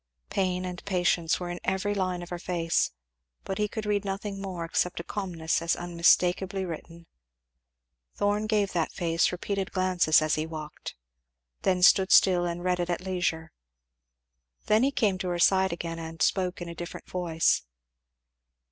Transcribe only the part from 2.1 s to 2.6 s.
of her